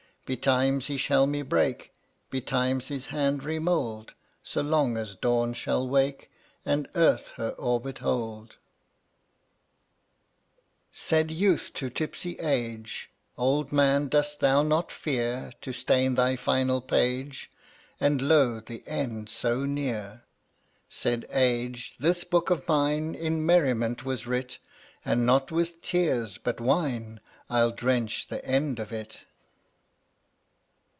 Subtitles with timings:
[0.23, 1.91] Betimes, He shall me break;
[2.29, 6.31] Betimes, His hand remould— So long as dawns shall wake
[6.65, 8.55] And earth her orbit hold.
[10.93, 15.51] (fttttAt ^ a ^ Youth to tipsy Age: ¥> "Old man dost thou not fear
[15.55, 17.51] (JvC/ To stain thy final page,
[17.99, 18.21] MLYktt ^ nc °'
[18.61, 20.21] fc ^ e en< ^ so near?" t>WII SJ
[20.87, 24.59] Said Age: "This book of mine In merriment was writ,
[25.03, 29.19] And not with tears, but wine, I'll drench the end of it."